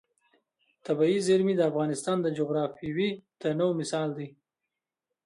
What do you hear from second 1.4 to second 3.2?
د افغانستان د جغرافیوي